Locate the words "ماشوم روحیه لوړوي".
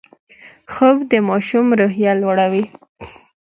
1.29-2.63